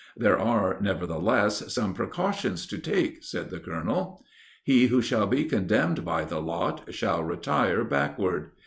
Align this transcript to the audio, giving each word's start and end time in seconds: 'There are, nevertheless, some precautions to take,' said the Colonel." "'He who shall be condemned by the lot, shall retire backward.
'There 0.17 0.39
are, 0.39 0.77
nevertheless, 0.81 1.71
some 1.71 1.93
precautions 1.93 2.65
to 2.65 2.79
take,' 2.79 3.23
said 3.23 3.51
the 3.51 3.59
Colonel." 3.59 4.25
"'He 4.63 4.87
who 4.87 4.99
shall 4.99 5.27
be 5.27 5.45
condemned 5.45 6.03
by 6.03 6.23
the 6.25 6.41
lot, 6.41 6.91
shall 6.91 7.23
retire 7.23 7.83
backward. 7.83 8.49